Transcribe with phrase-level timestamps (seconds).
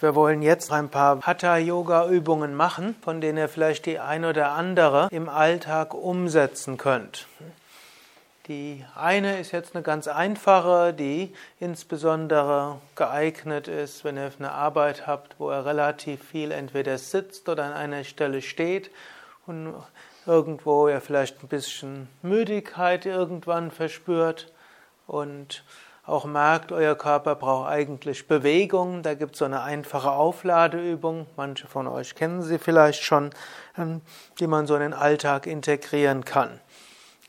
[0.00, 4.24] Wir wollen jetzt ein paar Hatha Yoga Übungen machen, von denen ihr vielleicht die ein
[4.24, 7.26] oder andere im Alltag umsetzen könnt.
[8.48, 15.06] Die eine ist jetzt eine ganz einfache, die insbesondere geeignet ist, wenn ihr eine Arbeit
[15.06, 18.90] habt, wo ihr relativ viel entweder sitzt oder an einer Stelle steht
[19.46, 19.74] und
[20.26, 24.52] irgendwo ihr vielleicht ein bisschen Müdigkeit irgendwann verspürt
[25.06, 25.62] und
[26.04, 29.04] auch merkt, euer Körper braucht eigentlich Bewegung.
[29.04, 33.30] Da gibt es so eine einfache Aufladeübung, manche von euch kennen sie vielleicht schon,
[33.78, 34.00] ähm,
[34.40, 36.58] die man so in den Alltag integrieren kann.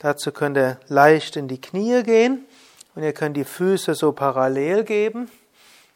[0.04, 2.44] Dazu könnt ihr leicht in die Knie gehen
[2.94, 5.30] und ihr könnt die Füße so parallel geben.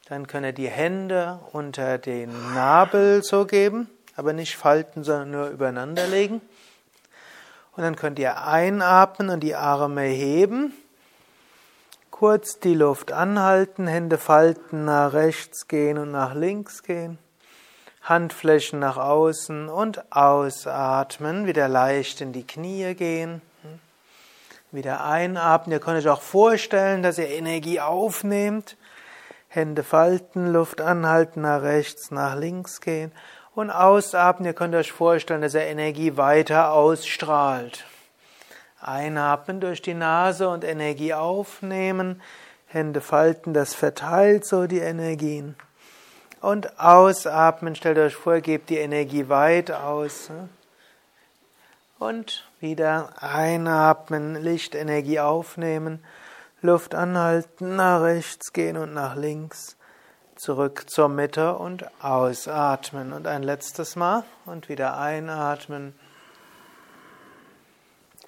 [0.07, 5.49] Dann könnt ihr die Hände unter den Nabel so geben, aber nicht falten, sondern nur
[5.49, 6.41] übereinander legen.
[7.75, 10.73] Und dann könnt ihr einatmen und die Arme heben.
[12.09, 17.19] Kurz die Luft anhalten, Hände falten, nach rechts gehen und nach links gehen.
[18.01, 23.43] Handflächen nach außen und ausatmen, wieder leicht in die Knie gehen.
[24.71, 25.73] Wieder einatmen.
[25.73, 28.77] Ihr könnt euch auch vorstellen, dass ihr Energie aufnehmt.
[29.47, 33.11] Hände falten, Luft anhalten, nach rechts, nach links gehen.
[33.55, 34.45] Und ausatmen.
[34.45, 37.85] Ihr könnt euch vorstellen, dass ihr Energie weiter ausstrahlt.
[38.79, 42.21] Einatmen durch die Nase und Energie aufnehmen.
[42.67, 45.55] Hände falten, das verteilt so die Energien.
[46.41, 50.29] Und ausatmen, stellt euch vor, gebt die Energie weit aus.
[51.97, 56.03] Und wieder einatmen, Lichtenergie aufnehmen,
[56.61, 59.77] Luft anhalten, nach rechts gehen und nach links,
[60.35, 63.13] zurück zur Mitte und ausatmen.
[63.13, 65.93] Und ein letztes Mal und wieder einatmen.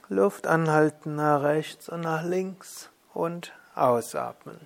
[0.07, 4.59] Luft anhalten nach rechts und nach links und ausatmen.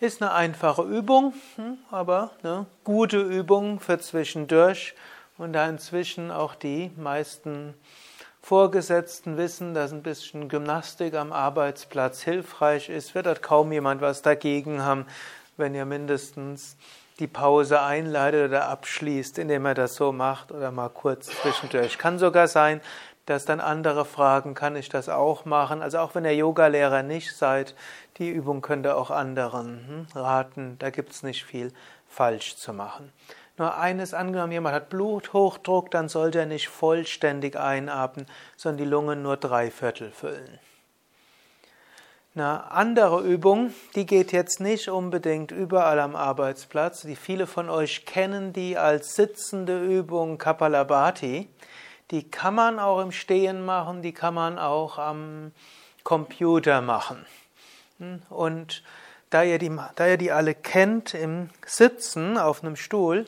[0.00, 4.94] Ist eine einfache Übung, hm, aber eine gute Übung für zwischendurch
[5.38, 7.74] und da inzwischen auch die meisten
[8.42, 14.20] Vorgesetzten wissen, dass ein bisschen Gymnastik am Arbeitsplatz hilfreich ist, wird dort kaum jemand was
[14.20, 15.06] dagegen haben,
[15.56, 16.76] wenn ihr mindestens
[17.18, 21.96] die Pause einleitet oder abschließt, indem er das so macht oder mal kurz zwischendurch.
[21.96, 22.80] Kann sogar sein,
[23.26, 25.80] dass dann andere fragen, kann ich das auch machen?
[25.80, 27.74] Also auch wenn ihr Yogalehrer nicht seid,
[28.18, 30.76] die Übung könnt ihr auch anderen hm, raten.
[30.78, 31.72] Da gibt es nicht viel
[32.08, 33.12] falsch zu machen.
[33.56, 38.26] Nur eines angenommen, jemand hat Bluthochdruck, dann sollte er nicht vollständig einatmen,
[38.56, 40.58] sondern die Lungen nur drei Viertel füllen.
[42.34, 47.02] Eine andere Übung, die geht jetzt nicht unbedingt überall am Arbeitsplatz.
[47.02, 51.48] Die viele von euch kennen die als sitzende Übung Kapalabhati.
[52.10, 55.52] Die kann man auch im Stehen machen, die kann man auch am
[56.02, 57.24] Computer machen.
[58.30, 58.82] Und
[59.30, 63.26] da ihr die, da ihr die alle kennt im Sitzen auf einem Stuhl,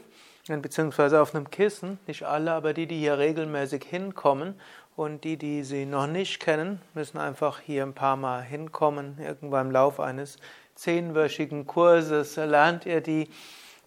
[0.49, 4.55] beziehungsweise auf einem Kissen, nicht alle, aber die, die hier regelmäßig hinkommen
[4.95, 9.19] und die, die sie noch nicht kennen, müssen einfach hier ein paar Mal hinkommen.
[9.21, 10.37] Irgendwann im Lauf eines
[10.77, 13.29] zehnwöchigen Kurses lernt ihr die.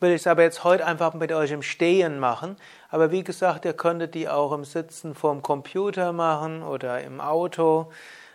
[0.01, 2.55] Will ich es aber jetzt heute einfach mit euch im Stehen machen.
[2.89, 7.89] Aber wie gesagt, ihr könntet die auch im Sitzen vorm Computer machen oder im Auto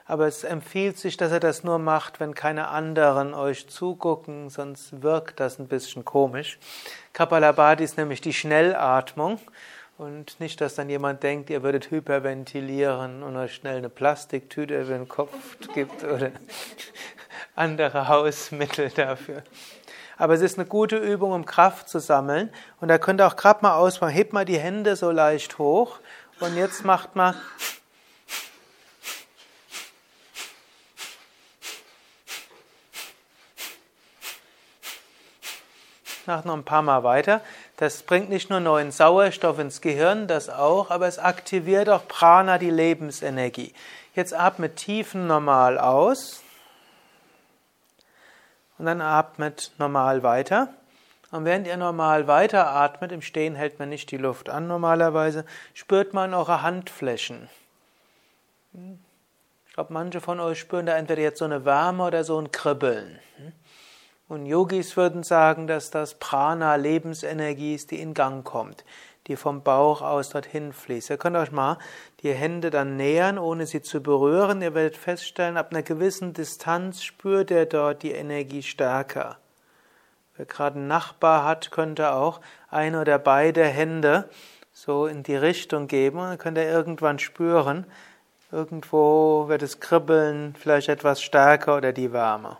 [0.06, 5.02] aber es empfiehlt sich, dass er das nur macht, wenn keine anderen euch zugucken, sonst
[5.02, 6.58] wirkt das ein bisschen komisch.
[7.14, 9.38] Kapalabhati ist nämlich die Schnellatmung
[9.98, 14.94] und nicht, dass dann jemand denkt, ihr würdet hyperventilieren und euch schnell eine Plastiktüte über
[14.94, 15.32] den Kopf
[15.74, 16.32] gibt oder
[17.54, 19.44] andere Hausmittel dafür.
[20.16, 22.50] Aber es ist eine gute Übung, um Kraft zu sammeln.
[22.80, 24.12] Und da könnt ihr auch gerade mal ausmachen.
[24.12, 26.00] Hebt mal die Hände so leicht hoch.
[26.40, 27.34] Und jetzt macht mal
[36.26, 37.40] nach noch ein paar Mal weiter.
[37.76, 42.58] Das bringt nicht nur neuen Sauerstoff ins Gehirn, das auch, aber es aktiviert auch Prana,
[42.58, 43.74] die Lebensenergie.
[44.14, 46.42] Jetzt atmet tiefen normal aus
[48.78, 50.68] und dann atmet normal weiter.
[51.30, 55.44] Und während ihr normal weiter atmet, im Stehen hält man nicht die Luft an normalerweise,
[55.72, 57.48] spürt man eure Handflächen.
[59.66, 62.52] Ich glaube, manche von euch spüren da entweder jetzt so eine Wärme oder so ein
[62.52, 63.18] Kribbeln.
[64.34, 68.84] Und Yogis würden sagen, dass das Prana Lebensenergie ist, die in Gang kommt,
[69.28, 71.10] die vom Bauch aus dorthin fließt.
[71.10, 71.78] Ihr könnt euch mal
[72.20, 74.60] die Hände dann nähern, ohne sie zu berühren.
[74.60, 79.38] Ihr werdet feststellen, ab einer gewissen Distanz spürt ihr dort die Energie stärker.
[80.36, 82.40] Wer gerade einen Nachbar hat, könnte auch
[82.70, 84.28] ein oder beide Hände
[84.72, 86.18] so in die Richtung geben.
[86.18, 87.86] Dann könnt ihr irgendwann spüren,
[88.50, 92.58] irgendwo wird es kribbeln, vielleicht etwas stärker oder die Wärme.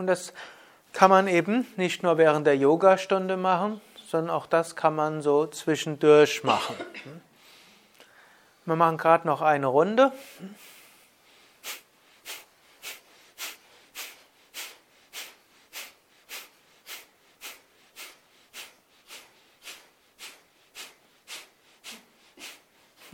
[0.00, 0.32] Und das
[0.94, 5.46] kann man eben nicht nur während der Yogastunde machen, sondern auch das kann man so
[5.46, 6.74] zwischendurch machen.
[8.64, 10.10] Wir machen gerade noch eine Runde.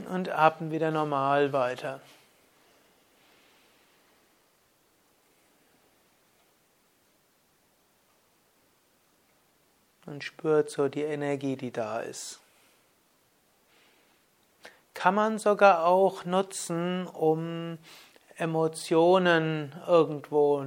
[0.08, 2.00] Und atmen wieder normal weiter.
[10.16, 12.40] Und spürt so die Energie, die da ist.
[14.94, 17.76] Kann man sogar auch nutzen, um
[18.38, 20.64] Emotionen irgendwo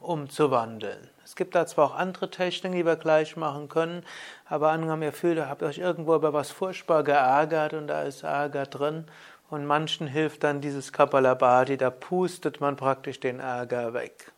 [0.00, 1.10] umzuwandeln.
[1.24, 4.04] Es gibt da zwar auch andere Techniken, die wir gleich machen können,
[4.44, 8.22] aber angenommen, ihr fühlt, ihr habt euch irgendwo über was furchtbar geärgert und da ist
[8.22, 9.06] Ärger drin
[9.50, 14.30] und manchen hilft dann dieses Kapalabhati, da pustet man praktisch den Ärger weg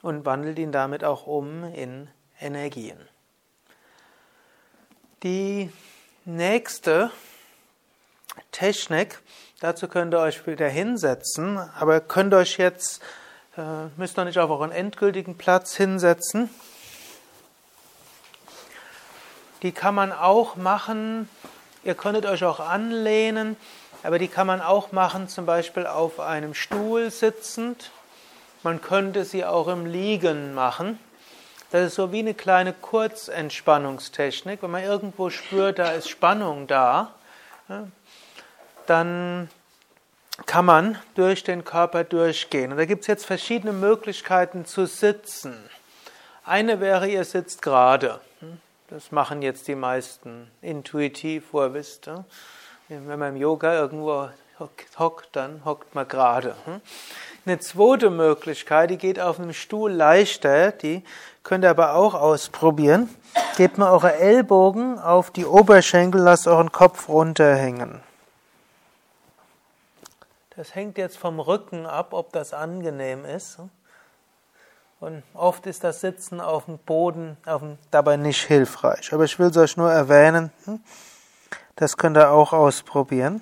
[0.00, 2.08] und wandelt ihn damit auch um in
[2.40, 2.98] Energien.
[5.22, 5.70] Die
[6.24, 7.10] nächste
[8.52, 9.20] Technik,
[9.60, 13.02] dazu könnt ihr euch wieder hinsetzen, aber könnt euch jetzt,
[13.56, 16.48] äh, müsst noch nicht auf euren endgültigen Platz hinsetzen.
[19.62, 21.28] Die kann man auch machen,
[21.84, 23.56] ihr könntet euch auch anlehnen,
[24.02, 27.90] aber die kann man auch machen, zum Beispiel auf einem Stuhl sitzend.
[28.62, 30.98] Man könnte sie auch im Liegen machen.
[31.70, 34.60] Das ist so wie eine kleine Kurzentspannungstechnik.
[34.62, 37.14] Wenn man irgendwo spürt, da ist Spannung da,
[38.86, 39.48] dann
[40.46, 42.72] kann man durch den Körper durchgehen.
[42.72, 45.56] Und da gibt es jetzt verschiedene Möglichkeiten zu sitzen.
[46.44, 48.20] Eine wäre, ihr sitzt gerade.
[48.88, 52.10] Das machen jetzt die meisten intuitiv, wo ihr wisst.
[52.88, 54.28] Wenn man im Yoga irgendwo
[54.98, 56.56] hockt, dann hockt man gerade.
[57.46, 61.02] Eine zweite Möglichkeit, die geht auf einem Stuhl leichter, die
[61.42, 63.08] könnt ihr aber auch ausprobieren.
[63.56, 68.00] Gebt mal eure Ellbogen auf die Oberschenkel, lasst euren Kopf runterhängen.
[70.54, 73.58] Das hängt jetzt vom Rücken ab, ob das angenehm ist.
[75.00, 79.14] Und oft ist das Sitzen auf dem Boden auf dem, dabei nicht hilfreich.
[79.14, 80.52] Aber ich will es euch nur erwähnen.
[81.76, 83.40] Das könnt ihr auch ausprobieren.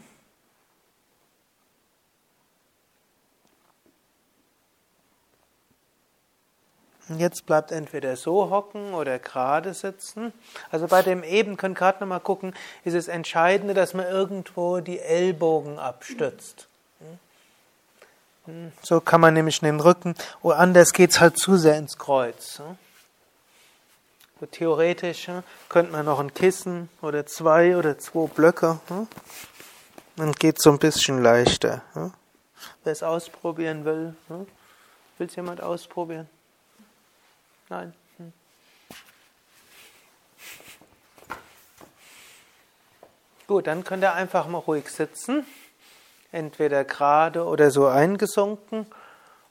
[7.16, 10.32] Jetzt bleibt entweder so hocken oder gerade sitzen.
[10.70, 14.80] Also bei dem eben könnt ihr gerade nochmal gucken, ist es entscheidend, dass man irgendwo
[14.80, 16.68] die Ellbogen abstützt.
[18.82, 22.62] So kann man nämlich den Rücken, oder anders geht es halt zu sehr ins Kreuz.
[24.52, 25.28] Theoretisch
[25.68, 28.80] könnte man noch ein Kissen oder zwei oder zwei Blöcke,
[30.16, 31.82] dann geht es so ein bisschen leichter.
[32.84, 36.28] Wer es ausprobieren will, will es jemand ausprobieren?
[37.68, 37.94] Nein.
[43.46, 45.46] Gut, dann könnt ihr einfach mal ruhig sitzen,
[46.32, 48.86] entweder gerade oder so eingesunken.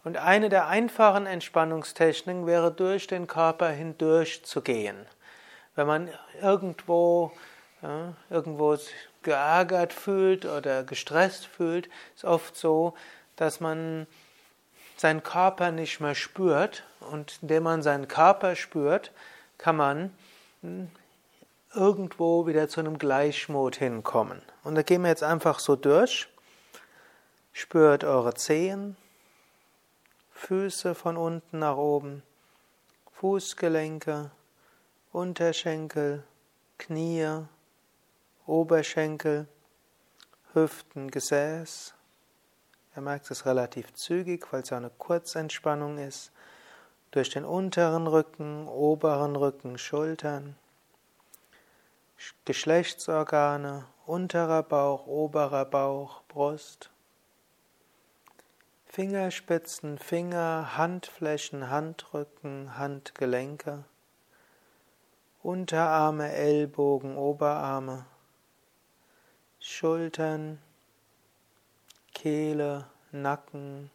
[0.03, 4.95] Und eine der einfachen Entspannungstechniken wäre, durch den Körper hindurch zu gehen.
[5.75, 6.09] Wenn man
[6.41, 7.31] irgendwo,
[7.81, 8.77] ja, irgendwo
[9.23, 12.93] geärgert fühlt oder gestresst fühlt, ist oft so,
[13.35, 14.05] dass man
[14.99, 19.11] seinen Körper nicht mehr spürt und indem man seinen Körper spürt,
[19.57, 20.13] kann man
[20.61, 20.89] hm,
[21.73, 24.41] irgendwo wieder zu einem Gleichmut hinkommen.
[24.63, 26.27] Und da gehen wir jetzt einfach so durch.
[27.53, 28.97] Spürt eure Zehen,
[30.31, 32.21] Füße von unten nach oben,
[33.13, 34.29] Fußgelenke,
[35.11, 36.23] Unterschenkel,
[36.77, 37.45] Knie,
[38.45, 39.47] Oberschenkel,
[40.53, 41.95] Hüften, Gesäß,
[42.97, 46.31] er merkt es relativ zügig, weil es ja eine Kurzentspannung ist.
[47.11, 50.55] Durch den unteren Rücken, oberen Rücken, Schultern,
[52.45, 56.89] Geschlechtsorgane, unterer Bauch, oberer Bauch, Brust.
[58.87, 63.83] Fingerspitzen, Finger, Handflächen, Handrücken, Handgelenke,
[65.43, 68.07] Unterarme, Ellbogen, Oberarme,
[69.59, 70.59] Schultern,
[72.17, 73.91] Kehle, Nacken,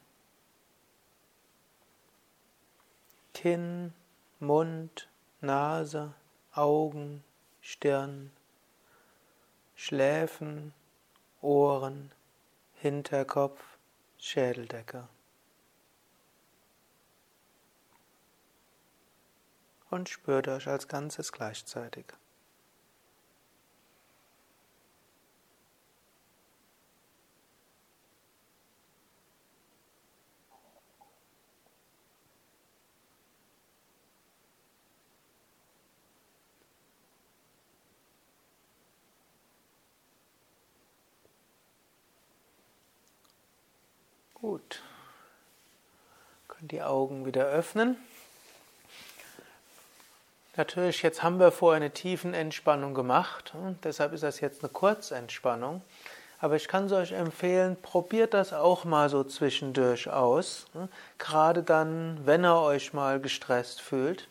[3.34, 3.92] Kinn,
[4.38, 5.08] Mund,
[5.40, 6.14] Nase,
[6.54, 7.24] Augen,
[7.60, 8.30] Stirn,
[9.74, 10.72] Schläfen,
[11.40, 12.12] Ohren,
[12.76, 13.60] Hinterkopf,
[14.18, 15.08] Schädeldecke.
[19.90, 22.06] Und spürt euch als Ganzes gleichzeitig.
[44.42, 44.82] Gut.
[46.48, 47.96] Könnt die Augen wieder öffnen.
[50.56, 55.80] Natürlich, jetzt haben wir vorher eine tiefen Entspannung gemacht deshalb ist das jetzt eine Kurzentspannung.
[56.40, 60.66] Aber ich kann es euch empfehlen, probiert das auch mal so zwischendurch aus.
[61.18, 64.26] Gerade dann, wenn ihr euch mal gestresst fühlt.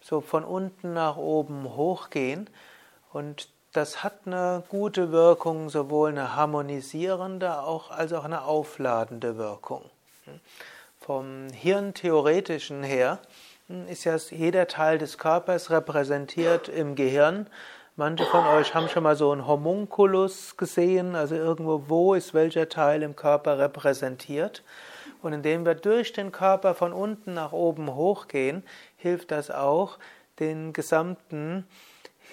[0.00, 2.48] So von unten nach oben hochgehen
[3.12, 9.84] und das hat eine gute Wirkung, sowohl eine harmonisierende als auch eine aufladende Wirkung.
[10.98, 13.18] Vom Hirntheoretischen her
[13.88, 17.46] ist ja jeder Teil des Körpers repräsentiert im Gehirn.
[17.96, 22.68] Manche von euch haben schon mal so einen Homunculus gesehen, also irgendwo, wo ist welcher
[22.68, 24.62] Teil im Körper repräsentiert.
[25.22, 28.64] Und indem wir durch den Körper von unten nach oben hochgehen,
[28.96, 29.98] hilft das auch,
[30.38, 31.66] den gesamten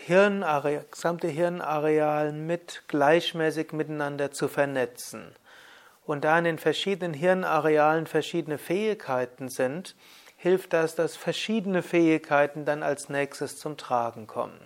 [0.05, 5.35] Hirnareal, gesamte Hirnareal mit gleichmäßig miteinander zu vernetzen.
[6.05, 9.95] Und da in den verschiedenen Hirnarealen verschiedene Fähigkeiten sind,
[10.37, 14.59] hilft das, dass verschiedene Fähigkeiten dann als nächstes zum Tragen kommen.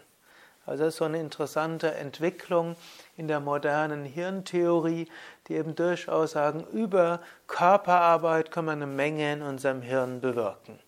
[0.65, 2.75] Also das ist so eine interessante Entwicklung
[3.17, 5.07] in der modernen Hirntheorie,
[5.47, 10.79] die eben durchaus sagen, über Körperarbeit kann man eine Menge in unserem Hirn bewirken.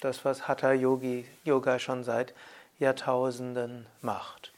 [0.00, 2.34] Das, was Hatha Yogi, Yoga schon seit
[2.80, 4.52] Jahrtausenden macht.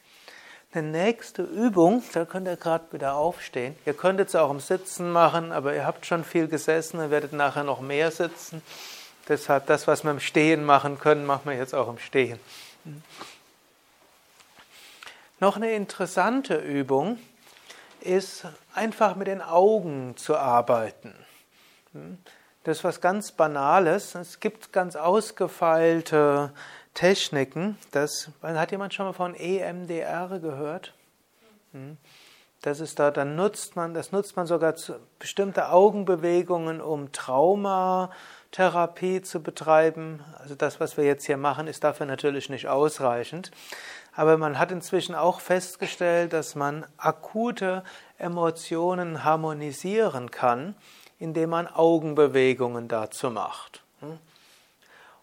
[0.74, 3.76] Die nächste Übung, da könnt ihr gerade wieder aufstehen.
[3.84, 7.34] Ihr könntet es auch im Sitzen machen, aber ihr habt schon viel gesessen und werdet
[7.34, 8.62] nachher noch mehr sitzen.
[9.28, 12.40] Deshalb das, was wir im Stehen machen können, machen wir jetzt auch im Stehen.
[15.40, 17.18] Noch eine interessante Übung
[18.00, 21.14] ist einfach mit den Augen zu arbeiten.
[22.64, 24.14] Das ist was ganz Banales.
[24.14, 26.52] Es gibt ganz ausgefeilte
[26.94, 27.78] Techniken.
[27.90, 30.94] Das, hat jemand schon mal von EMDR gehört?
[31.72, 31.98] Hm.
[32.62, 39.20] Das ist da, dann nutzt man, das nutzt man sogar zu bestimmte Augenbewegungen, um Traumatherapie
[39.20, 40.24] zu betreiben.
[40.38, 43.50] Also das, was wir jetzt hier machen, ist dafür natürlich nicht ausreichend.
[44.14, 47.82] Aber man hat inzwischen auch festgestellt, dass man akute
[48.18, 50.76] Emotionen harmonisieren kann,
[51.18, 53.82] indem man Augenbewegungen dazu macht.
[54.00, 54.20] Hm.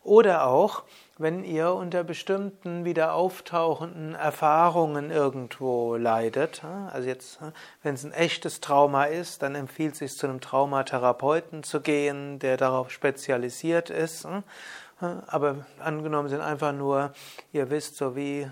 [0.03, 0.83] Oder auch,
[1.19, 7.39] wenn ihr unter bestimmten wieder auftauchenden Erfahrungen irgendwo leidet, also jetzt,
[7.83, 12.39] wenn es ein echtes Trauma ist, dann empfiehlt es sich zu einem Traumatherapeuten zu gehen,
[12.39, 14.25] der darauf spezialisiert ist.
[14.99, 17.11] Aber angenommen sind einfach nur,
[17.51, 18.49] ihr wisst, so wie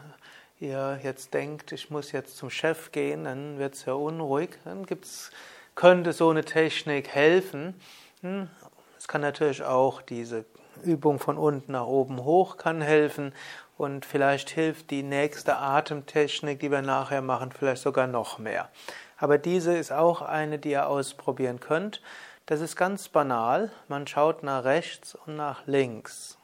[0.60, 4.86] ihr jetzt denkt, ich muss jetzt zum Chef gehen, dann wird es ja unruhig, dann
[4.86, 5.32] gibt's,
[5.76, 7.80] könnte so eine Technik helfen.
[8.22, 8.50] Hm,
[8.98, 10.44] es kann natürlich auch diese
[10.84, 13.34] Übung von unten nach oben hoch kann helfen
[13.78, 18.70] und vielleicht hilft die nächste Atemtechnik, die wir nachher machen, vielleicht sogar noch mehr.
[19.18, 22.02] Aber diese ist auch eine, die ihr ausprobieren könnt.
[22.46, 23.72] Das ist ganz banal.
[23.88, 26.38] Man schaut nach rechts und nach links.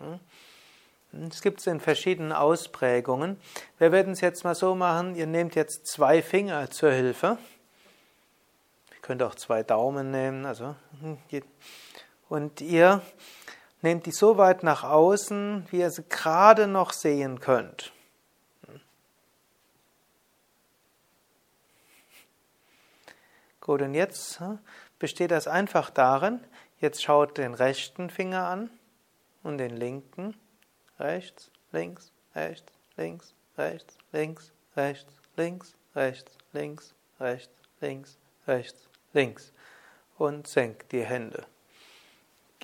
[1.30, 3.40] Es gibt es in verschiedenen Ausprägungen.
[3.78, 7.38] Wir werden es jetzt mal so machen, ihr nehmt jetzt zwei Finger zur Hilfe.
[8.92, 10.46] Ihr könnt auch zwei Daumen nehmen.
[10.46, 10.76] Also,
[12.30, 13.02] und ihr
[13.84, 17.92] Nehmt die so weit nach außen, wie ihr sie gerade noch sehen könnt.
[23.60, 24.60] Gut, und jetzt hm,
[25.00, 26.40] besteht das einfach darin,
[26.80, 28.70] jetzt schaut den rechten Finger an
[29.44, 30.34] und den linken.
[30.98, 39.54] Rechts, links, rechts, links, rechts, links, rechts, links, rechts, links, rechts, links, rechts, links.
[40.18, 41.46] Und senkt die Hände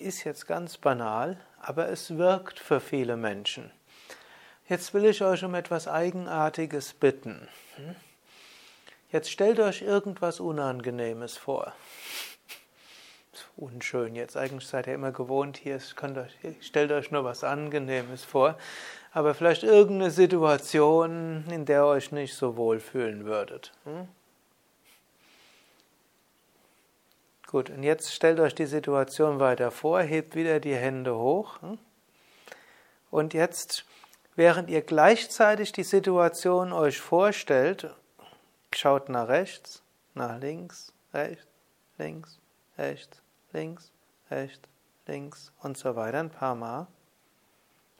[0.01, 3.71] ist jetzt ganz banal, aber es wirkt für viele Menschen.
[4.67, 7.47] Jetzt will ich euch um etwas Eigenartiges bitten.
[7.75, 7.95] Hm?
[9.11, 11.73] Jetzt stellt euch irgendwas Unangenehmes vor.
[13.55, 18.57] Unschön jetzt, eigentlich seid ihr immer gewohnt hier, euch, stellt euch nur was Angenehmes vor,
[19.11, 23.73] aber vielleicht irgendeine Situation, in der ihr euch nicht so wohl fühlen würdet.
[23.83, 24.07] Hm?
[27.49, 31.59] Gut, und jetzt stellt euch die Situation weiter vor, hebt wieder die Hände hoch.
[31.63, 31.79] Hm?
[33.09, 33.85] Und jetzt,
[34.35, 37.89] während ihr gleichzeitig die Situation euch vorstellt,
[38.71, 39.81] schaut nach rechts,
[40.13, 41.47] nach links, rechts,
[41.97, 42.39] links,
[42.77, 43.19] rechts,
[43.51, 43.91] links,
[44.29, 44.69] rechts,
[45.07, 46.85] links und so weiter ein paar Mal.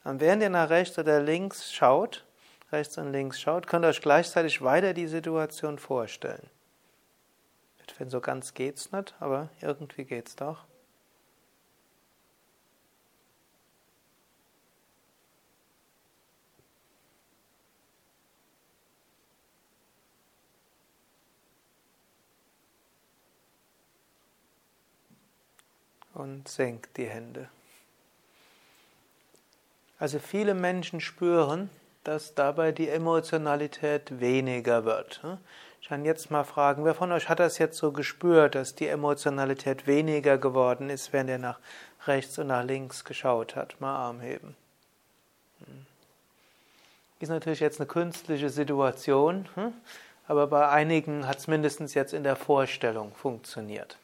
[0.03, 2.23] Und während ihr nach rechts oder links schaut,
[2.71, 6.51] rechts und links schaut, könnt ihr euch gleichzeitig weiter die Situation vorstellen.
[7.99, 10.65] Wenn so ganz geht's nicht, aber irgendwie geht's doch.
[26.19, 27.49] und senkt die Hände.
[29.97, 31.69] Also viele Menschen spüren,
[32.03, 35.21] dass dabei die Emotionalität weniger wird.
[35.81, 38.87] Ich kann jetzt mal fragen, wer von euch hat das jetzt so gespürt, dass die
[38.87, 41.59] Emotionalität weniger geworden ist, wenn er nach
[42.05, 43.79] rechts und nach links geschaut hat?
[43.79, 44.55] Mal Arm heben.
[45.59, 45.85] Hm.
[47.19, 49.73] Ist natürlich jetzt eine künstliche Situation, hm?
[50.27, 53.97] aber bei einigen hat es mindestens jetzt in der Vorstellung funktioniert.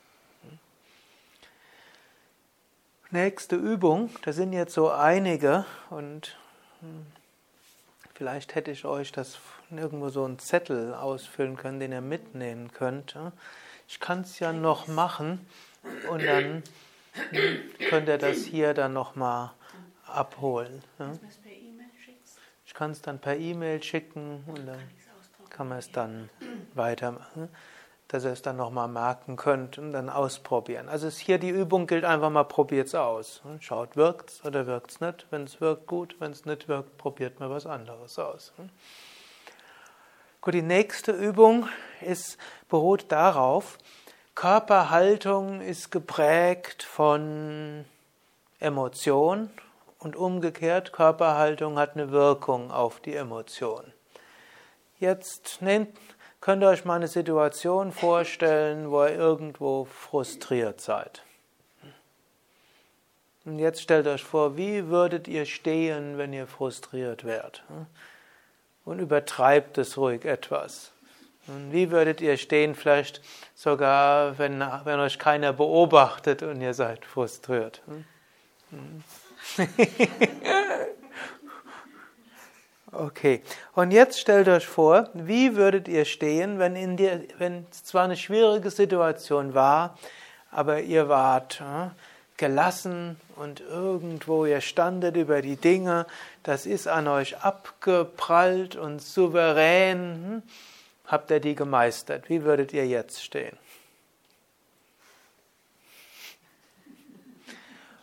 [3.12, 6.36] Nächste Übung, da sind jetzt so einige und
[6.82, 7.06] hm,
[8.16, 9.38] vielleicht hätte ich euch das
[9.72, 13.18] irgendwo so einen Zettel ausfüllen können, den ihr mitnehmen könnt.
[13.88, 15.46] Ich kann es ja noch machen
[16.10, 16.64] und dann
[17.90, 19.52] könnt ihr das hier dann nochmal
[20.08, 20.82] abholen.
[22.66, 24.80] Ich kann es dann per E-Mail schicken und dann
[25.50, 26.30] kann man es dann
[26.74, 27.50] weitermachen
[28.08, 30.90] dass ihr es dann nochmal merken könnt und dann ausprobieren.
[30.90, 33.42] Also ist hier die Übung gilt einfach mal, probiert es aus.
[33.60, 35.26] Schaut, wirkt es oder wirkt es nicht.
[35.32, 36.16] Wenn es wirkt, gut.
[36.20, 38.54] Wenn es nicht wirkt, probiert mal was anderes aus.
[40.46, 41.68] Gut, die nächste Übung
[42.02, 42.38] ist,
[42.70, 43.80] beruht darauf,
[44.36, 47.86] Körperhaltung ist geprägt von
[48.60, 49.50] Emotion
[49.98, 53.92] und umgekehrt, Körperhaltung hat eine Wirkung auf die Emotion.
[55.00, 55.98] Jetzt nehmt
[56.42, 61.24] Könnt ihr euch mal eine Situation vorstellen, wo ihr irgendwo frustriert seid?
[63.46, 67.64] Und jetzt stellt euch vor, wie würdet ihr stehen, wenn ihr frustriert wärt?
[68.86, 70.92] Und übertreibt es ruhig etwas.
[71.48, 73.22] Und wie würdet ihr stehen, vielleicht
[73.54, 77.82] sogar, wenn, wenn euch keiner beobachtet und ihr seid frustriert?
[82.98, 83.42] Okay,
[83.74, 88.06] und jetzt stellt euch vor, wie würdet ihr stehen, wenn, in dir, wenn es zwar
[88.06, 89.98] eine schwierige Situation war,
[90.50, 91.90] aber ihr wart äh,
[92.38, 96.06] gelassen und irgendwo ihr standet über die Dinge,
[96.44, 100.44] das ist an euch abgeprallt und souverän, hm,
[101.08, 102.30] habt ihr die gemeistert.
[102.30, 103.58] Wie würdet ihr jetzt stehen?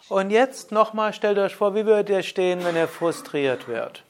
[0.08, 4.02] Und jetzt nochmal stellt euch vor, wie würdet ihr stehen, wenn ihr frustriert werdet?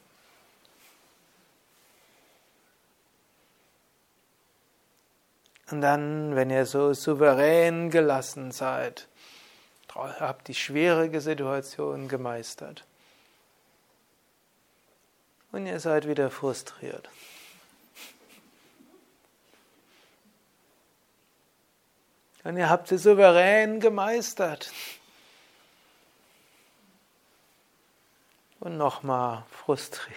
[5.70, 9.06] Und dann, wenn ihr so souverän gelassen seid,
[9.94, 12.84] habt die schwierige Situation gemeistert.
[15.50, 17.08] Und ihr seid wieder frustriert.
[22.44, 24.72] Und ihr habt sie souverän gemeistert.
[28.60, 30.16] Und nochmal frustriert.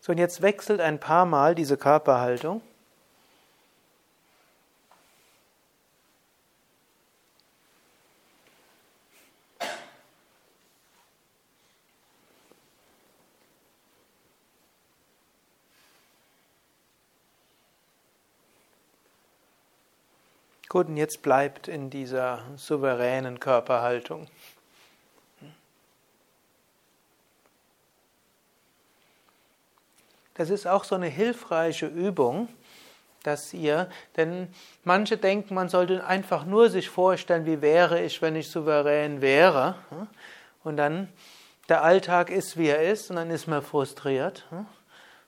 [0.00, 2.62] So, und jetzt wechselt ein paar Mal diese Körperhaltung.
[20.72, 24.26] Gut, und jetzt bleibt in dieser souveränen Körperhaltung.
[30.32, 32.48] Das ist auch so eine hilfreiche Übung,
[33.22, 34.48] dass ihr, denn
[34.82, 39.74] manche denken, man sollte einfach nur sich vorstellen, wie wäre ich, wenn ich souverän wäre.
[40.64, 41.12] Und dann,
[41.68, 44.46] der Alltag ist, wie er ist, und dann ist man frustriert.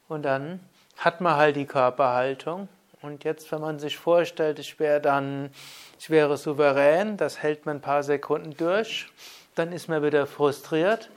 [0.09, 0.61] Und dann
[0.97, 2.67] hat man halt die Körperhaltung
[3.05, 5.51] und jetzt, wenn man sich vorstellt, ich wäre dann,
[5.99, 9.07] ich wäre souverän, das hält man ein paar Sekunden durch,
[9.55, 11.11] dann ist man wieder frustriert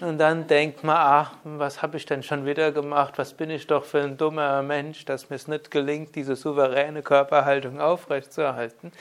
[0.00, 3.14] und dann denkt man, ach, was habe ich denn schon wieder gemacht?
[3.18, 7.02] Was bin ich doch für ein dummer Mensch, dass mir es nicht gelingt, diese souveräne
[7.02, 8.92] Körperhaltung aufrechtzuerhalten.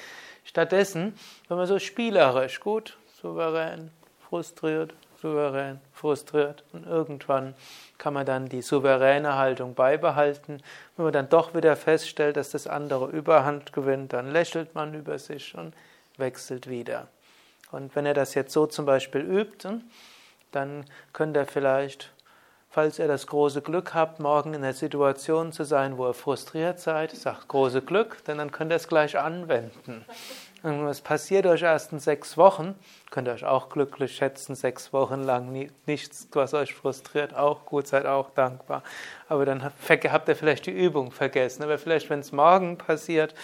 [0.44, 1.16] Stattdessen,
[1.48, 3.90] wenn man so spielerisch, gut, souverän,
[4.30, 7.56] frustriert, souverän, frustriert und irgendwann
[7.98, 10.62] kann man dann die souveräne Haltung beibehalten.
[10.96, 15.18] Wenn man dann doch wieder feststellt, dass das andere Überhand gewinnt, dann lächelt man über
[15.18, 15.74] sich und
[16.18, 17.08] wechselt wieder.
[17.72, 19.68] Und wenn er das jetzt so zum Beispiel übt,
[20.52, 22.12] dann könnt ihr vielleicht
[22.78, 26.80] falls ihr das große Glück habt, morgen in der Situation zu sein, wo ihr frustriert
[26.80, 30.06] seid, sagt große Glück, denn dann könnt ihr es gleich anwenden.
[30.64, 32.74] Und was passiert euch erst in sechs Wochen,
[33.12, 37.88] könnt ihr euch auch glücklich schätzen, sechs Wochen lang nichts, was euch frustriert, auch gut,
[37.88, 38.82] seid auch dankbar.
[39.30, 41.64] Aber dann habt ihr vielleicht die Übung vergessen.
[41.64, 43.36] Aber vielleicht, wenn es morgen passiert,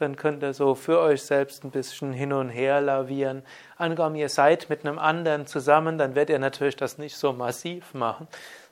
[0.00, 3.42] dann könnt ihr so für euch selbst ein bisschen hin und her lavieren.
[3.76, 7.94] Angenommen, ihr seid mit einem anderen zusammen, dann werdet ihr natürlich das nicht so massiv
[7.94, 8.28] machen.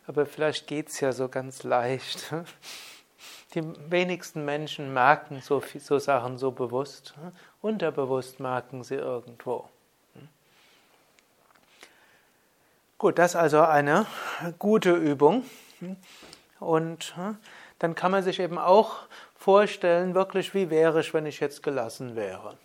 [0.06, 2.34] Aber vielleicht geht es ja so ganz leicht.
[3.54, 7.14] Die wenigsten Menschen merken so, so Sachen so bewusst.
[7.60, 9.68] Unterbewusst merken sie irgendwo.
[12.98, 14.06] Gut, das ist also eine
[14.58, 15.44] gute Übung.
[16.60, 17.14] Und
[17.78, 18.96] dann kann man sich eben auch
[19.36, 22.56] vorstellen, wirklich, wie wäre ich, wenn ich jetzt gelassen wäre.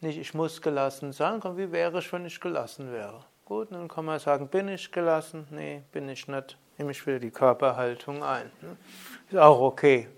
[0.00, 3.22] Nicht, ich muss gelassen sein, sondern wie wäre ich, wenn ich gelassen wäre.
[3.50, 5.44] Gut, dann kann man sagen, bin ich gelassen?
[5.50, 6.56] Nee, bin ich nicht.
[6.78, 8.48] Nehme ich wieder die Körperhaltung ein.
[9.28, 10.08] Ist auch okay.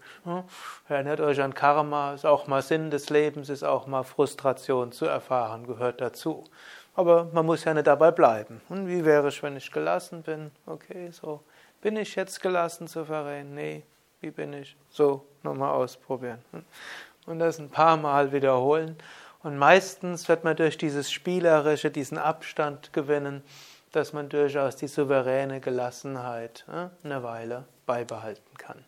[0.86, 5.06] Erinnert euch an Karma, ist auch mal Sinn des Lebens, ist auch mal Frustration zu
[5.06, 6.44] erfahren, gehört dazu.
[6.94, 8.60] Aber man muss ja nicht dabei bleiben.
[8.68, 10.50] Und wie wäre es, wenn ich gelassen bin?
[10.66, 11.40] Okay, so.
[11.80, 13.54] Bin ich jetzt gelassen, souverän?
[13.54, 13.82] Nee.
[14.20, 14.76] Wie bin ich?
[14.90, 16.44] So, nochmal ausprobieren.
[17.24, 18.94] Und das ein paar Mal wiederholen.
[19.42, 23.42] Und meistens wird man durch dieses Spielerische diesen Abstand gewinnen
[23.92, 26.64] dass man durchaus die souveräne Gelassenheit
[27.04, 28.84] eine Weile beibehalten kann.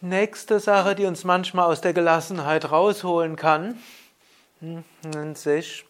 [0.00, 3.78] Nächste Sache, die uns manchmal aus der Gelassenheit rausholen kann,
[4.60, 5.86] hm, nennt sich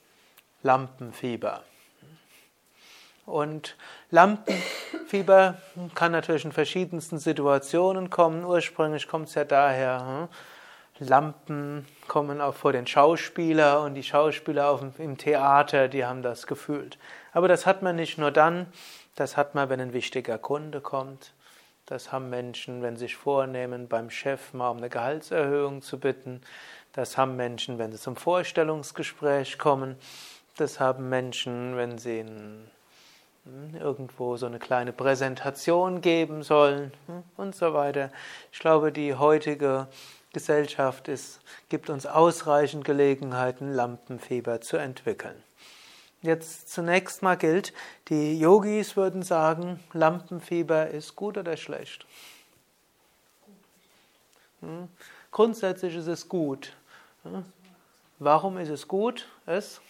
[0.62, 1.64] Lampenfieber.
[3.27, 3.77] Und
[4.11, 5.57] Lampenfieber
[5.94, 8.44] kann natürlich in verschiedensten Situationen kommen.
[8.44, 10.29] Ursprünglich kommt es ja daher, hm,
[11.00, 16.46] Lampen kommen auch vor den Schauspieler und die Schauspieler auf, im Theater, die haben das
[16.46, 16.98] gefühlt.
[17.33, 18.66] Aber das hat man nicht nur dann,
[19.16, 21.33] das hat man, wenn ein wichtiger Kunde kommt.
[21.87, 26.40] Das haben Menschen, wenn sie sich vornehmen, beim Chef mal um eine Gehaltserhöhung zu bitten.
[26.92, 29.96] Das haben Menschen, wenn sie zum Vorstellungsgespräch kommen.
[30.57, 32.70] Das haben Menschen, wenn sie in,
[33.44, 38.11] hm, irgendwo so eine kleine Präsentation geben sollen hm, und so weiter.
[38.52, 39.88] Ich glaube, die heutige
[40.35, 45.42] Gesellschaft ist, gibt uns ausreichend Gelegenheiten, Lampenfieber zu entwickeln.
[46.20, 47.73] Jetzt zunächst mal gilt,
[48.09, 52.07] die Yogis würden sagen, Lampenfieber ist gut oder schlecht?
[54.61, 54.88] Hm?
[55.31, 56.75] Grundsätzlich ist es gut.
[57.23, 57.44] Hm?
[58.18, 59.27] Warum ist es gut?
[59.47, 59.81] Es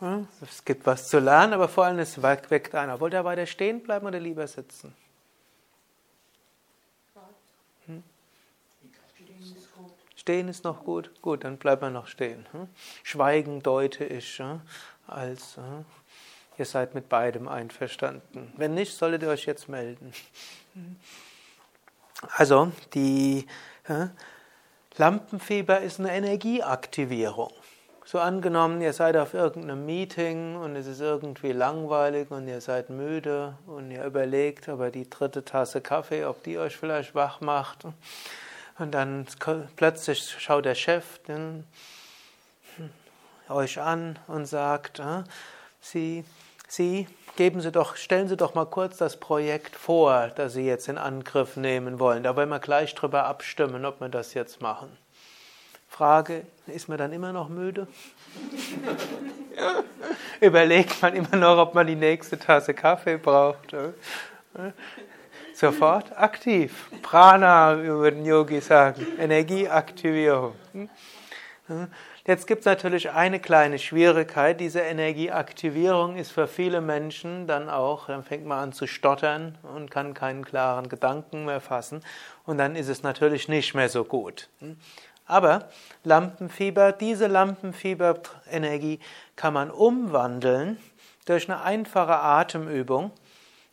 [0.00, 0.28] hm?
[0.40, 3.00] Es gibt was zu lernen, aber vor allem es weckt einer.
[3.00, 4.94] Wollt ihr weiter stehen bleiben oder lieber sitzen?
[10.28, 11.10] Stehen ist noch gut?
[11.22, 12.44] Gut, dann bleibt man noch stehen.
[12.52, 12.68] Hm?
[13.02, 14.42] Schweigen deute ich
[15.06, 15.86] als hm?
[16.58, 18.52] ihr seid mit beidem einverstanden.
[18.58, 20.12] Wenn nicht, solltet ihr euch jetzt melden.
[22.36, 23.46] Also, die
[24.98, 27.54] Lampenfieber ist eine Energieaktivierung.
[28.04, 32.90] So angenommen, ihr seid auf irgendeinem Meeting und es ist irgendwie langweilig und ihr seid
[32.90, 37.86] müde und ihr überlegt, aber die dritte Tasse Kaffee, ob die euch vielleicht wach macht.
[38.78, 39.26] Und dann
[39.76, 41.64] plötzlich schaut der Chef den,
[43.48, 45.24] euch an und sagt, äh,
[45.80, 46.24] Sie,
[46.68, 50.88] Sie geben Sie doch, stellen Sie doch mal kurz das Projekt vor, das Sie jetzt
[50.88, 52.22] in Angriff nehmen wollen.
[52.22, 54.96] Da wollen wir gleich drüber abstimmen, ob wir das jetzt machen.
[55.88, 57.88] Frage, ist man dann immer noch müde?
[60.40, 63.74] Überlegt man immer noch, ob man die nächste Tasse Kaffee braucht.
[65.58, 66.88] Sofort aktiv.
[67.02, 69.04] Prana, würden Yogi sagen.
[69.18, 70.54] Energieaktivierung.
[71.66, 71.88] Hm?
[72.24, 74.60] Jetzt gibt es natürlich eine kleine Schwierigkeit.
[74.60, 79.90] Diese Energieaktivierung ist für viele Menschen dann auch, dann fängt man an zu stottern und
[79.90, 82.04] kann keinen klaren Gedanken mehr fassen.
[82.44, 84.48] Und dann ist es natürlich nicht mehr so gut.
[84.60, 84.76] Hm?
[85.26, 85.70] Aber
[86.04, 89.00] Lampenfieber, diese Lampenfieberenergie
[89.34, 90.78] kann man umwandeln
[91.26, 93.10] durch eine einfache Atemübung.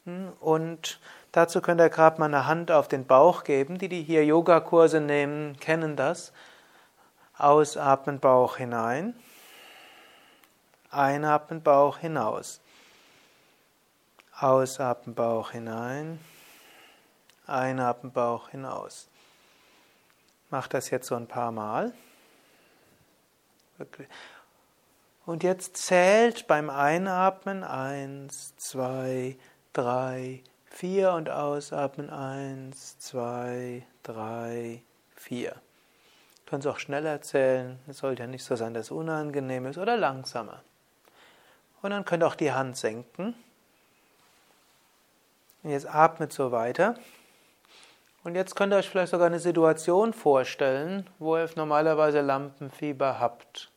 [0.05, 0.33] Hm?
[0.39, 0.99] Und
[1.35, 3.77] Dazu könnt ihr gerade mal eine Hand auf den Bauch geben.
[3.77, 6.31] Die, die hier Yogakurse nehmen, kennen das.
[7.37, 9.13] Ausatmen, Bauch hinein.
[10.91, 12.61] Einatmen, Bauch hinaus.
[14.39, 16.21] Ausatmen, Bauch hinein.
[17.47, 19.09] Einatmen, Bauch hinaus.
[20.49, 21.91] Macht das jetzt so ein paar Mal.
[25.25, 29.35] Und jetzt zählt beim Einatmen eins, zwei,
[29.73, 30.41] drei,
[30.75, 32.09] vier und ausatmen.
[32.09, 34.81] Eins, zwei, drei,
[35.15, 35.51] vier.
[35.51, 37.79] Du kannst auch schneller zählen.
[37.87, 40.61] Es sollte ja nicht so sein, dass es unangenehm ist oder langsamer.
[41.81, 43.33] Und dann könnt ihr auch die Hand senken.
[45.63, 46.95] Und jetzt atmet so weiter.
[48.23, 53.71] Und jetzt könnt ihr euch vielleicht sogar eine Situation vorstellen, wo ihr normalerweise Lampenfieber habt.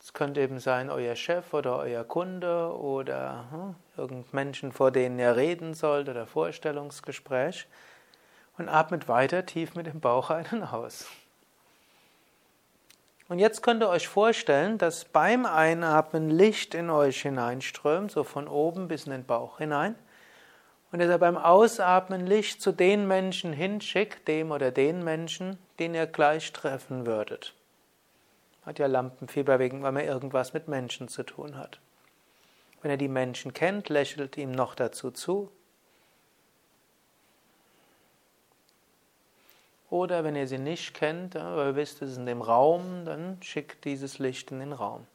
[0.00, 5.36] Es könnte eben sein, euer Chef oder euer Kunde oder irgendein Menschen, vor denen ihr
[5.36, 7.66] reden sollt oder Vorstellungsgespräch.
[8.58, 11.06] Und atmet weiter tief mit dem Bauch ein aus.
[13.28, 18.46] Und jetzt könnt ihr euch vorstellen, dass beim Einatmen Licht in euch hineinströmt, so von
[18.46, 19.94] oben bis in den Bauch hinein.
[20.90, 25.94] Und dass er beim Ausatmen Licht zu den Menschen hinschickt, dem oder den Menschen, den
[25.94, 27.54] ihr gleich treffen würdet.
[28.66, 31.80] Hat ja Lampenfieber wegen, weil man irgendwas mit Menschen zu tun hat.
[32.82, 35.50] Wenn er die Menschen kennt, lächelt ihm noch dazu zu.
[39.88, 43.40] Oder wenn ihr sie nicht kennt, aber ihr wisst, es ist in dem Raum, dann
[43.42, 45.06] schickt dieses Licht in den Raum.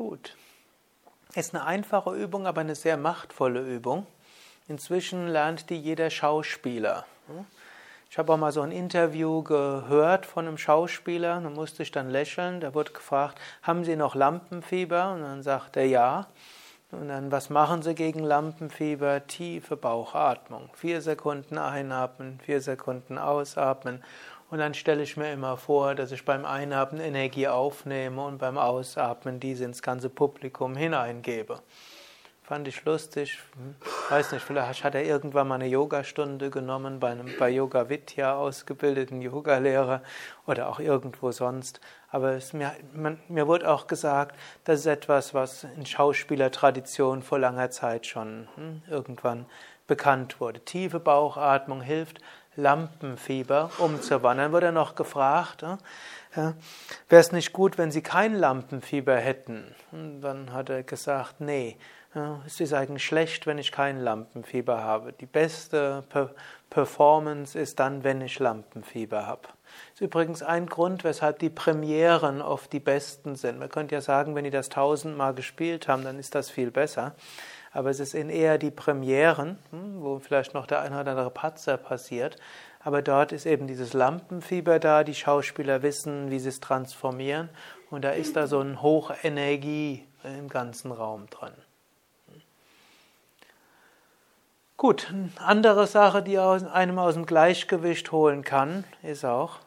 [0.00, 0.34] Gut.
[1.34, 4.06] Ist eine einfache Übung, aber eine sehr machtvolle Übung.
[4.66, 7.04] Inzwischen lernt die jeder Schauspieler.
[8.10, 12.08] Ich habe auch mal so ein Interview gehört von einem Schauspieler, da musste ich dann
[12.08, 12.60] lächeln.
[12.60, 15.12] Da wurde gefragt, haben Sie noch Lampenfieber?
[15.12, 16.28] Und dann sagt er ja.
[16.92, 19.26] Und dann, was machen Sie gegen Lampenfieber?
[19.26, 20.70] Tiefe Bauchatmung.
[20.72, 24.02] Vier Sekunden einatmen, vier Sekunden ausatmen.
[24.50, 28.58] Und dann stelle ich mir immer vor, dass ich beim Einatmen Energie aufnehme und beim
[28.58, 31.60] Ausatmen diese ins ganze Publikum hineingebe.
[32.42, 33.38] Fand ich lustig.
[33.54, 33.76] Hm,
[34.08, 38.34] weiß nicht, vielleicht hat er irgendwann mal eine Yogastunde genommen bei einem bei Yoga Vidya
[38.34, 40.02] ausgebildeten Yogalehrer
[40.48, 41.80] oder auch irgendwo sonst.
[42.10, 47.38] Aber es, mir, man, mir wurde auch gesagt, das ist etwas, was in Schauspielertradition vor
[47.38, 49.46] langer Zeit schon hm, irgendwann
[49.86, 50.58] bekannt wurde.
[50.64, 52.20] Tiefe Bauchatmung hilft,
[52.56, 54.52] Lampenfieber umzuwandeln.
[54.52, 55.78] Wurde er noch gefragt, ja,
[57.08, 59.74] wäre es nicht gut, wenn Sie kein Lampenfieber hätten?
[59.92, 61.76] Und dann hat er gesagt, nee,
[62.14, 65.12] ja, es ist eigentlich schlecht, wenn ich kein Lampenfieber habe.
[65.12, 66.30] Die beste per
[66.68, 69.42] Performance ist dann, wenn ich Lampenfieber habe.
[69.42, 73.58] Das ist übrigens ein Grund, weshalb die Premieren oft die besten sind.
[73.58, 77.14] Man könnte ja sagen, wenn die das tausendmal gespielt haben, dann ist das viel besser
[77.72, 81.30] aber es ist in eher die Premieren, hm, wo vielleicht noch der eine oder andere
[81.30, 82.36] Patzer passiert.
[82.82, 87.50] Aber dort ist eben dieses Lampenfieber da, die Schauspieler wissen, wie sie es transformieren
[87.90, 91.52] und da ist da so eine Hochenergie im ganzen Raum drin.
[94.76, 99.58] Gut, eine andere Sache, die einem aus dem Gleichgewicht holen kann, ist auch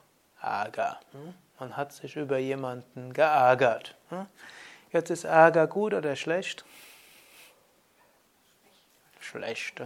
[0.42, 1.00] Ärger.
[1.12, 1.36] Hm.
[1.60, 3.96] Man hat sich über jemanden geärgert.
[4.10, 4.26] Hm.
[4.92, 6.66] Jetzt ist Ärger gut oder schlecht?
[9.34, 9.82] Schlecht.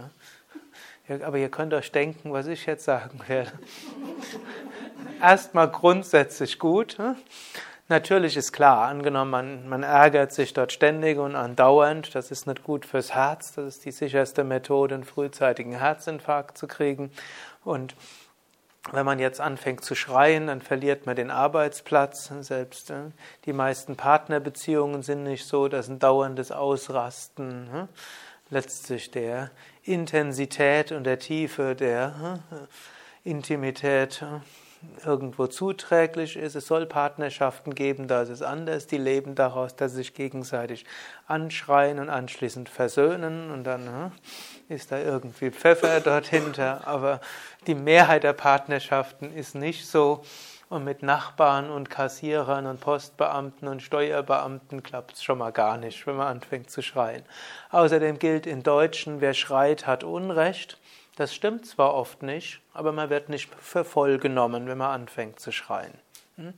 [1.24, 3.52] Aber ihr könnt euch denken, was ich jetzt sagen werde.
[5.22, 6.98] Erstmal grundsätzlich gut.
[7.88, 12.62] Natürlich ist klar, angenommen, man, man ärgert sich dort ständig und andauernd, das ist nicht
[12.62, 17.10] gut fürs Herz, das ist die sicherste Methode, einen frühzeitigen Herzinfarkt zu kriegen.
[17.64, 17.94] Und
[18.92, 22.30] wenn man jetzt anfängt zu schreien, dann verliert man den Arbeitsplatz.
[22.40, 22.92] Selbst
[23.46, 27.88] die meisten Partnerbeziehungen sind nicht so, dass ein dauerndes Ausrasten
[28.50, 29.50] letztlich der
[29.82, 36.54] Intensität und der Tiefe der äh, Intimität äh, irgendwo zuträglich ist.
[36.54, 38.86] Es soll Partnerschaften geben, da ist es anders.
[38.86, 40.84] Die leben daraus, dass sie sich gegenseitig
[41.26, 44.12] anschreien und anschließend versöhnen und dann
[44.68, 46.86] ist da irgendwie Pfeffer dort hinter.
[46.86, 47.20] Aber
[47.66, 50.22] die Mehrheit der Partnerschaften ist nicht so.
[50.68, 56.06] Und mit Nachbarn und Kassierern und Postbeamten und Steuerbeamten klappt es schon mal gar nicht,
[56.06, 57.24] wenn man anfängt zu schreien.
[57.70, 60.78] Außerdem gilt in Deutschen, wer schreit, hat Unrecht.
[61.16, 65.40] Das stimmt zwar oft nicht, aber man wird nicht für voll genommen, wenn man anfängt
[65.40, 65.94] zu schreien.
[66.36, 66.52] Hm?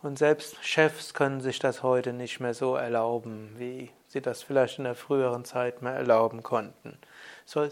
[0.00, 4.78] Und selbst Chefs können sich das heute nicht mehr so erlauben, wie sie das vielleicht
[4.78, 6.96] in der früheren Zeit mehr erlauben konnten.
[7.50, 7.66] So,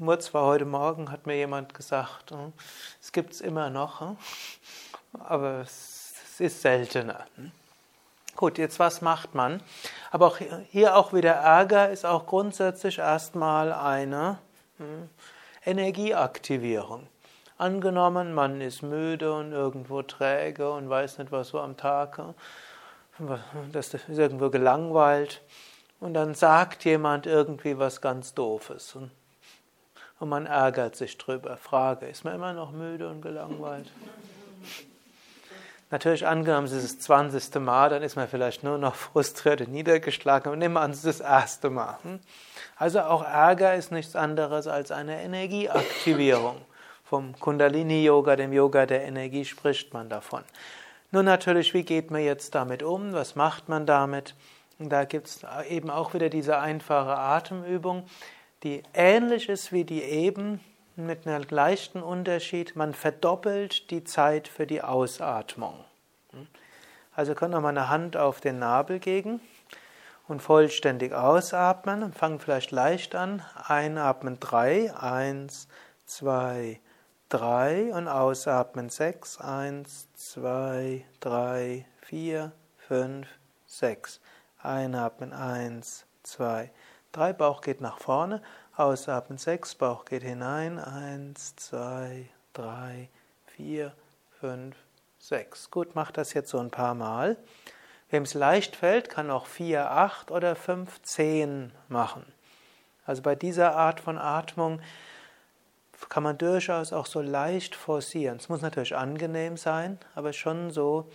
[0.00, 2.52] nur zwar heute Morgen hat mir jemand gesagt, hm,
[3.00, 4.16] es gibt es immer noch, hm,
[5.12, 7.24] aber es ist seltener.
[7.36, 7.52] Hm.
[8.34, 9.62] Gut, jetzt was macht man?
[10.10, 10.38] Aber auch
[10.72, 14.38] hier auch wieder Ärger ist auch grundsätzlich erstmal eine
[15.64, 17.06] Energieaktivierung.
[17.58, 22.20] Angenommen, man ist müde und irgendwo träge und weiß nicht, was so am Tag,
[23.70, 25.42] das ist irgendwo gelangweilt
[26.00, 28.96] und dann sagt jemand irgendwie was ganz Doofes.
[28.96, 29.10] Und,
[30.18, 31.56] und man ärgert sich drüber.
[31.56, 33.92] Frage, ist man immer noch müde und gelangweilt?
[35.90, 37.56] Natürlich angenommen, es ist das 20.
[37.56, 40.52] Mal, dann ist man vielleicht nur noch frustriert und niedergeschlagen.
[40.52, 41.98] Und nehmen wir an, es ist das erste Mal.
[42.02, 42.20] Hm?
[42.76, 46.62] Also auch Ärger ist nichts anderes als eine Energieaktivierung.
[47.04, 50.44] Vom Kundalini-Yoga, dem Yoga der Energie, spricht man davon.
[51.10, 53.12] Nun natürlich, wie geht man jetzt damit um?
[53.12, 54.36] Was macht man damit?
[54.80, 58.06] Und da gibt es eben auch wieder diese einfache Atemübung
[58.62, 60.60] die ähnlich ist wie die eben,
[60.96, 62.76] mit einem leichten Unterschied.
[62.76, 65.84] Man verdoppelt die Zeit für die Ausatmung.
[67.14, 69.40] Also können wir mal eine Hand auf den Nabel geben
[70.28, 73.42] und vollständig ausatmen und fangen vielleicht leicht an.
[73.66, 75.68] Einatmen drei, eins,
[76.04, 76.80] zwei,
[77.30, 83.26] drei und ausatmen sechs, eins, zwei, drei, vier, fünf,
[83.66, 84.20] sechs.
[84.62, 86.70] Einatmen eins, zwei,
[87.12, 88.40] Drei, Bauch geht nach vorne.
[88.76, 90.78] Ausatmen, sechs, Bauch geht hinein.
[90.78, 93.08] Eins, zwei, drei,
[93.46, 93.92] vier,
[94.38, 94.76] fünf,
[95.18, 95.72] sechs.
[95.72, 97.36] Gut, macht das jetzt so ein paar Mal.
[98.10, 102.24] Wem es leicht fällt, kann auch vier, acht oder fünf, zehn machen.
[103.06, 104.80] Also bei dieser Art von Atmung
[106.08, 108.36] kann man durchaus auch so leicht forcieren.
[108.36, 111.10] Es muss natürlich angenehm sein, aber schon so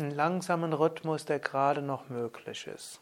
[0.00, 3.00] einen langsamen Rhythmus, der gerade noch möglich ist.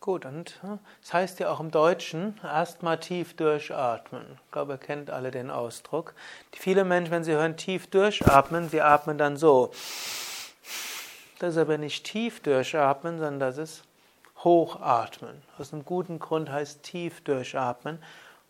[0.00, 0.58] Gut, und
[1.02, 4.24] es heißt ja auch im Deutschen, erstmal tief durchatmen.
[4.46, 6.14] Ich glaube, ihr kennt alle den Ausdruck.
[6.52, 9.72] Viele Menschen, wenn sie hören tief durchatmen, sie atmen dann so.
[11.38, 13.82] Das ist aber nicht tief durchatmen, sondern das ist
[14.42, 15.42] hochatmen.
[15.58, 18.02] Aus einem guten Grund heißt tief durchatmen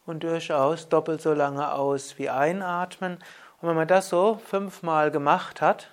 [0.06, 3.14] und durchaus doppelt so lange aus wie einatmen.
[3.60, 5.88] Und wenn man das so fünfmal gemacht hat,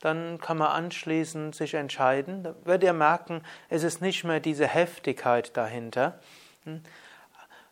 [0.00, 2.42] dann kann man anschließend sich entscheiden.
[2.42, 6.20] Da werdet ihr merken, es ist nicht mehr diese Heftigkeit dahinter.
[6.64, 6.82] Hm?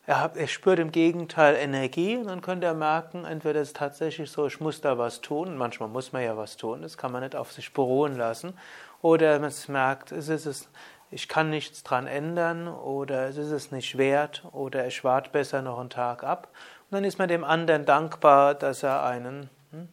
[0.05, 4.47] Er, spürt im Gegenteil Energie und dann könnt ihr merken, entweder ist es tatsächlich so,
[4.47, 7.35] ich muss da was tun, manchmal muss man ja was tun, das kann man nicht
[7.35, 8.53] auf sich beruhen lassen,
[9.01, 10.69] oder man merkt, es ist es,
[11.11, 15.61] ich kann nichts dran ändern, oder es ist es nicht wert, oder ich warte besser
[15.61, 16.53] noch einen Tag ab.
[16.89, 19.49] Und dann ist man dem anderen dankbar, dass er einen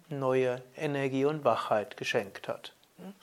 [0.09, 2.75] neue Energie und Wachheit geschenkt hat.
[2.99, 3.15] Hm,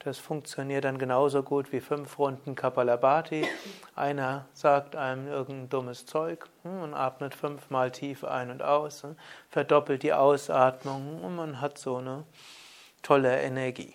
[0.00, 3.46] das funktioniert dann genauso gut wie fünf Runden Kapalabhati.
[3.94, 9.06] Einer sagt einem irgendein dummes Zeug hm, und atmet fünfmal tief ein und aus,
[9.48, 12.24] verdoppelt die Ausatmung und man hat so eine
[13.02, 13.94] tolle Energie.